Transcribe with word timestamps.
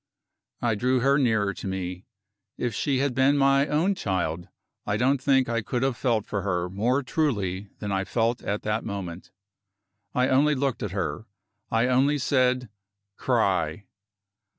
I 0.63 0.73
drew 0.73 1.01
her 1.01 1.19
nearer 1.19 1.53
to 1.53 1.67
me. 1.67 2.05
If 2.57 2.73
she 2.73 2.97
had 2.97 3.13
been 3.13 3.37
my 3.37 3.67
own 3.67 3.93
child, 3.93 4.47
I 4.83 4.97
don't 4.97 5.21
think 5.21 5.47
I 5.47 5.61
could 5.61 5.83
have 5.83 5.95
felt 5.95 6.25
for 6.25 6.41
her 6.41 6.71
more 6.71 7.03
truly 7.03 7.69
than 7.77 7.91
I 7.91 8.03
felt 8.05 8.41
at 8.41 8.63
that 8.63 8.83
moment. 8.83 9.29
I 10.15 10.27
only 10.27 10.55
looked 10.55 10.81
at 10.81 10.89
her; 10.89 11.27
I 11.69 11.85
only 11.85 12.17
said: 12.17 12.67
"Cry!" 13.15 13.85